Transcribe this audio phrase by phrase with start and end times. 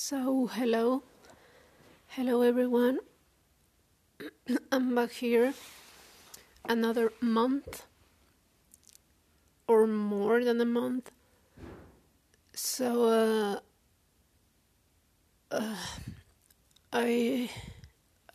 [0.00, 1.02] So, hello.
[2.06, 3.00] Hello, everyone.
[4.72, 5.54] I'm back here
[6.68, 7.82] another month
[9.66, 11.10] or more than a month.
[12.54, 13.60] So,
[15.50, 15.76] uh, uh,
[16.92, 17.50] I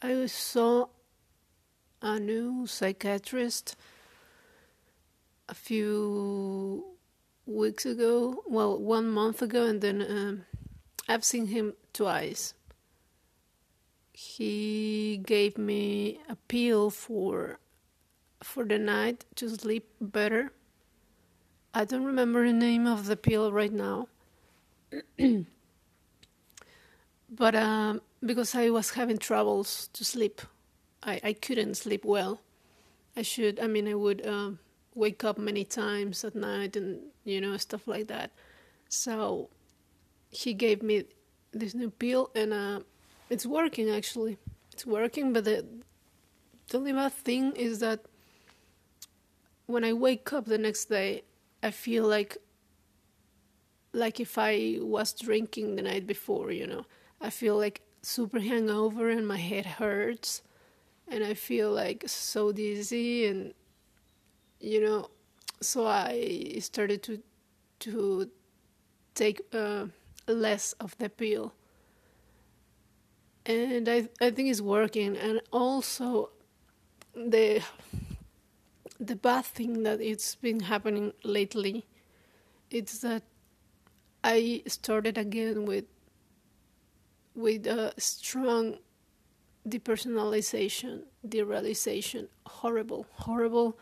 [0.01, 0.87] I saw
[2.01, 3.77] a new psychiatrist
[5.47, 6.97] a few
[7.45, 10.45] weeks ago, well, one month ago, and then um,
[11.07, 12.53] I've seen him twice.
[14.13, 17.59] He gave me a pill for
[18.41, 20.51] for the night to sleep better.
[21.73, 24.07] I don't remember the name of the pill right now.
[27.29, 30.41] but um, because I was having troubles to sleep,
[31.01, 32.41] I, I couldn't sleep well.
[33.15, 34.59] I should, I mean, I would um,
[34.93, 38.31] wake up many times at night and, you know, stuff like that.
[38.89, 39.49] So
[40.33, 41.05] he gave me
[41.51, 42.79] this new pill, and uh,
[43.29, 44.37] it's working actually.
[44.71, 45.65] It's working, but the,
[46.69, 48.05] the only bad thing is that
[49.67, 51.23] when I wake up the next day,
[51.61, 52.37] I feel like
[53.93, 56.85] like if I was drinking the night before, you know.
[57.21, 60.41] I feel like super hangover and my head hurts
[61.07, 63.53] and I feel like so dizzy and
[64.59, 65.09] you know
[65.61, 67.21] so I started to
[67.79, 68.29] to
[69.15, 69.85] take uh,
[70.27, 71.53] less of the pill
[73.45, 76.29] and I I think it's working and also
[77.13, 77.61] the
[78.99, 81.85] the bad thing that it's been happening lately
[82.69, 83.23] it's that
[84.23, 85.85] I started again with
[87.35, 88.77] with a strong
[89.67, 93.77] depersonalization, derealization, horrible, horrible.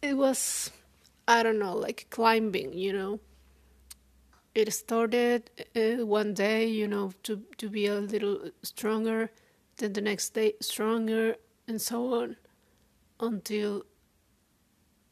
[0.00, 0.70] It was,
[1.26, 3.20] I don't know, like climbing, you know.
[4.54, 9.30] It started uh, one day, you know, to, to be a little stronger,
[9.78, 11.36] then the next day stronger,
[11.66, 12.36] and so on,
[13.20, 13.84] until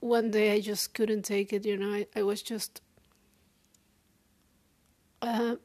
[0.00, 1.92] one day I just couldn't take it, you know.
[1.92, 2.82] I, I was just.
[5.22, 5.56] Uh,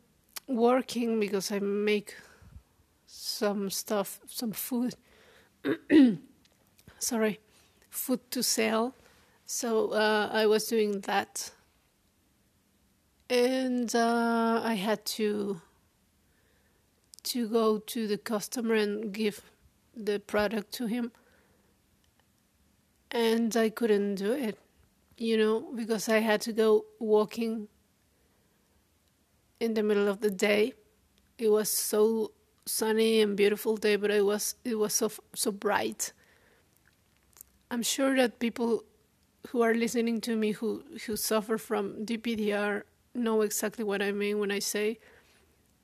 [0.47, 2.16] working because I make
[3.08, 4.96] some stuff, some food.
[7.00, 7.40] Sorry,
[7.90, 8.96] food to sell.
[9.46, 11.52] So uh, I was doing that,
[13.30, 15.62] and uh, I had to
[17.24, 19.41] to go to the customer and give
[19.96, 21.12] the product to him,
[23.09, 24.59] and I couldn't do it,
[25.18, 27.68] you know, because I had to go walking
[29.59, 30.74] in the middle of the day.
[31.38, 32.31] It was so
[32.66, 36.14] sunny and beautiful day, but it was it was so so bright.
[37.72, 38.84] I'm sure that people
[39.50, 42.84] who are listening to me who who suffer from DPDR
[43.16, 45.00] know exactly what I mean when I say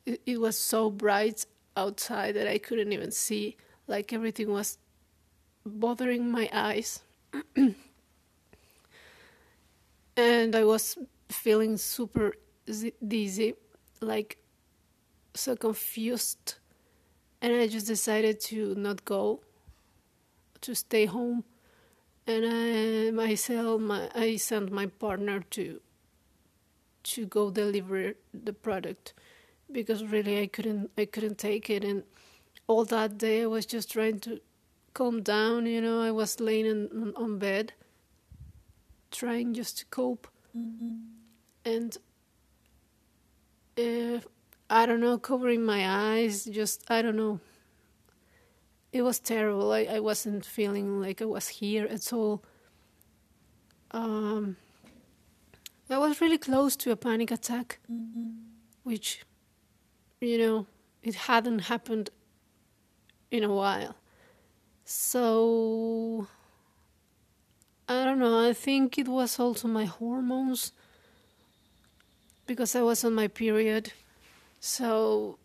[0.06, 3.58] it, it was so bright outside that I couldn't even see.
[3.88, 4.78] Like everything was
[5.66, 7.02] bothering my eyes.
[10.18, 10.98] and I was
[11.30, 12.34] feeling super
[13.06, 13.56] dizzy,
[14.02, 14.38] like
[15.34, 16.56] so confused,
[17.42, 19.42] and I just decided to not go,
[20.62, 21.44] to stay home,
[22.28, 25.80] and I myself, my, I sent my partner to
[27.04, 29.14] to go deliver the product
[29.72, 32.04] because really I couldn't I couldn't take it, and
[32.68, 34.40] all that day I was just trying to
[34.94, 35.66] calm down.
[35.66, 37.74] You know, I was laying on, on bed,
[39.12, 40.96] trying just to cope, mm-hmm.
[41.66, 41.98] and
[43.78, 44.20] uh,
[44.70, 47.42] I don't know, covering my eyes, just, I don't know.
[48.94, 49.72] It was terrible.
[49.72, 52.44] I, I wasn't feeling like I was here at all.
[53.92, 54.56] Um,
[55.92, 58.30] I was really close to a panic attack, mm-hmm.
[58.84, 59.24] which,
[60.22, 60.68] you know,
[61.04, 62.10] it hadn't happened
[63.30, 63.96] in a while.
[64.86, 66.28] So,
[67.88, 70.72] I don't know, I think it was also my hormones
[72.46, 73.94] because I was on my period.
[74.60, 75.38] So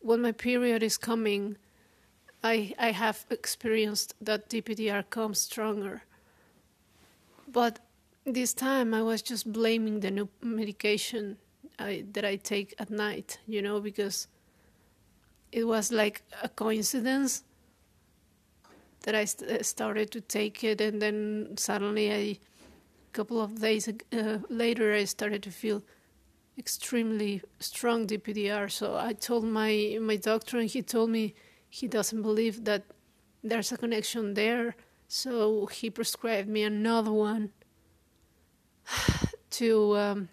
[0.00, 1.56] when my period is coming,
[2.42, 6.02] I I have experienced that DPDR comes stronger.
[7.46, 7.78] But
[8.32, 11.36] this time I was just blaming the new medication
[11.78, 14.28] I, that I take at night, you know, because
[15.52, 17.44] it was like a coincidence
[19.02, 22.38] that I st- started to take it, and then suddenly, I, a
[23.12, 25.82] couple of days uh, later, I started to feel
[26.58, 28.70] extremely strong DPDR.
[28.70, 31.34] So I told my my doctor, and he told me
[31.68, 32.84] he doesn't believe that
[33.42, 34.76] there's a connection there.
[35.08, 37.50] So he prescribed me another one
[39.50, 40.28] to um,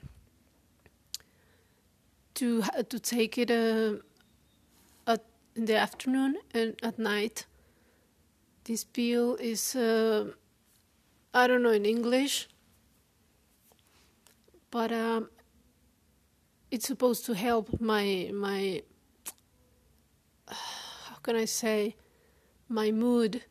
[2.35, 3.95] to to take it uh,
[5.07, 5.23] at
[5.55, 7.45] in the afternoon and at night.
[8.63, 10.31] This pill is uh,
[11.33, 12.47] I don't know in English,
[14.71, 15.29] but um,
[16.69, 18.81] it's supposed to help my my
[20.47, 21.95] how can I say
[22.69, 23.43] my mood,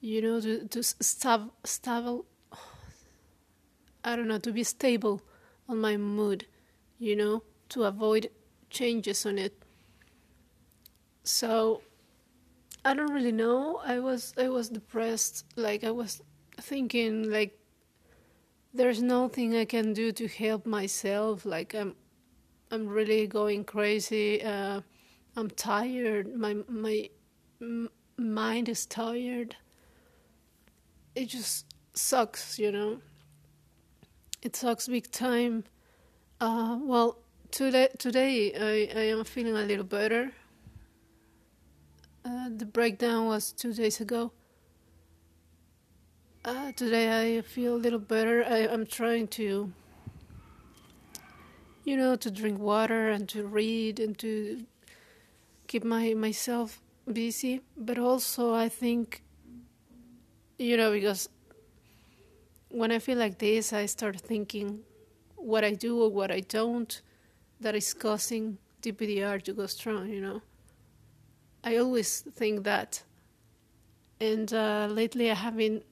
[0.00, 2.26] you know, to to stable stable.
[4.04, 5.22] I don't know to be stable
[5.68, 6.46] on my mood,
[6.98, 8.30] you know, to avoid
[8.70, 9.62] changes on it.
[11.24, 11.82] So
[12.84, 13.80] I don't really know.
[13.84, 15.44] I was I was depressed.
[15.56, 16.20] Like I was
[16.60, 17.58] thinking like
[18.74, 21.44] there's nothing I can do to help myself.
[21.44, 21.94] Like I'm
[22.70, 24.42] I'm really going crazy.
[24.42, 24.80] Uh,
[25.36, 26.34] I'm tired.
[26.34, 27.08] My my
[27.60, 29.56] m- mind is tired.
[31.14, 33.00] It just sucks, you know.
[34.42, 35.62] It sucks big time.
[36.40, 37.18] Uh, well,
[37.52, 40.32] today today I, I am feeling a little better.
[42.24, 44.32] Uh, the breakdown was two days ago.
[46.44, 48.44] Uh, today I feel a little better.
[48.44, 49.72] I, I'm trying to,
[51.84, 54.66] you know, to drink water and to read and to
[55.68, 57.60] keep my myself busy.
[57.76, 59.22] But also, I think,
[60.58, 61.28] you know, because
[62.72, 64.80] when I feel like this, I start thinking
[65.36, 67.00] what I do or what I don't
[67.60, 70.42] that is causing DPDR to go strong, you know.
[71.62, 73.02] I always think that.
[74.20, 75.84] And uh, lately I haven't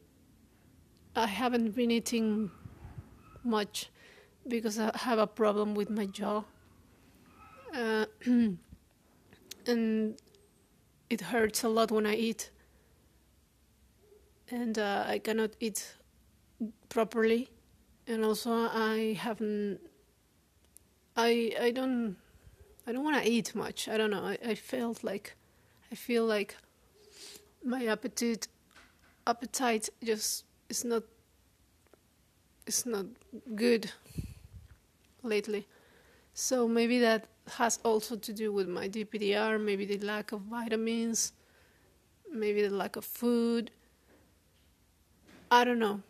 [1.14, 2.50] I haven't been eating
[3.44, 3.90] much
[4.46, 6.44] because I have a problem with my jaw.
[7.74, 8.06] Uh,
[9.66, 10.16] and
[11.10, 12.50] it hurts a lot when I eat.
[14.50, 15.96] And uh, I cannot eat
[16.88, 17.48] properly.
[18.06, 19.80] And also I haven't
[21.16, 22.16] I I don't
[22.86, 23.88] I don't want to eat much.
[23.88, 24.24] I don't know.
[24.24, 25.36] I, I felt like
[25.92, 26.56] I feel like
[27.64, 28.48] my appetite
[29.26, 31.02] appetite just is not
[32.66, 33.06] it's not
[33.54, 33.92] good
[35.22, 35.66] lately.
[36.34, 37.26] So maybe that
[37.58, 41.32] has also to do with my DPDR, maybe the lack of vitamins,
[42.32, 43.70] maybe the lack of food.
[45.50, 46.00] I don't know.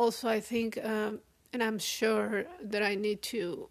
[0.00, 1.20] Also, I think, um,
[1.52, 3.68] and I'm sure that I need to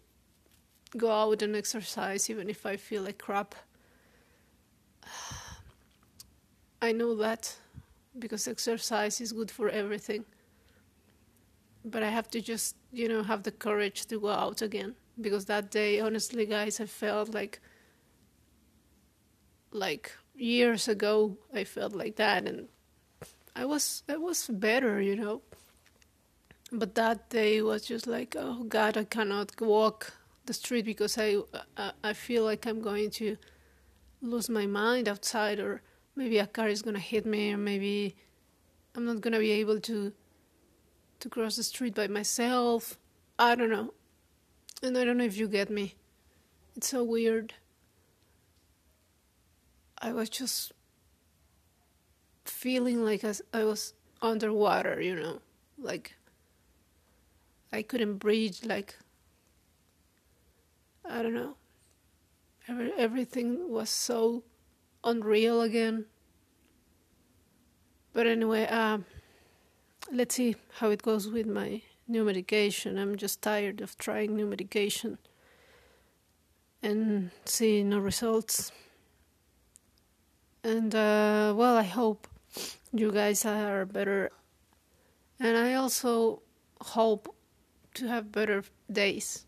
[0.96, 3.56] go out and exercise even if I feel like crap.
[6.82, 7.56] I know that
[8.16, 10.24] because exercise is good for everything.
[11.84, 15.46] But I have to just, you know, have the courage to go out again because
[15.46, 17.58] that day, honestly, guys, I felt like
[19.72, 22.68] like years ago I felt like that and
[23.56, 25.42] I was I was better, you know.
[26.72, 30.12] But that day was just like, oh God, I cannot walk
[30.46, 31.38] the street because I
[32.02, 33.36] I, feel like I'm going to
[34.22, 35.82] lose my mind outside or
[36.14, 38.16] maybe a car is gonna hit me, or maybe
[38.94, 40.12] I'm not gonna be able to
[41.20, 42.98] to cross the street by myself.
[43.38, 43.94] I don't know,
[44.82, 45.94] and I don't know if you get me.
[46.76, 47.54] It's so weird.
[49.98, 50.72] I was just
[52.44, 55.40] feeling like I was underwater, you know,
[55.78, 56.16] like
[57.72, 58.96] I couldn't breathe, like
[61.04, 61.56] I don't know.
[62.68, 64.44] Every, everything was so
[65.02, 66.06] unreal again.
[68.12, 68.98] But anyway, uh,
[70.12, 72.98] let's see how it goes with my new medication.
[72.98, 75.18] I'm just tired of trying new medication
[76.82, 78.72] and seeing no results.
[80.62, 82.28] And uh, well, I hope
[82.92, 84.30] you guys are better.
[85.38, 86.42] And I also
[86.80, 87.34] hope
[87.94, 89.44] to have better days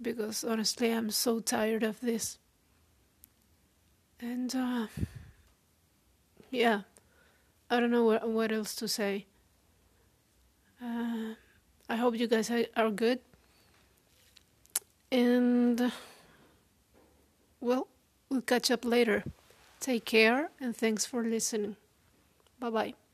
[0.00, 2.38] because honestly, I'm so tired of this.
[4.20, 4.86] And uh,
[6.50, 6.82] yeah,
[7.70, 9.26] I don't know what, what else to say.
[10.82, 11.34] Uh,
[11.88, 13.20] I hope you guys are good.
[15.10, 15.92] And
[17.60, 17.88] well,
[18.28, 19.24] we'll catch up later.
[19.80, 21.76] Take care and thanks for listening.
[22.58, 23.05] Bye bye.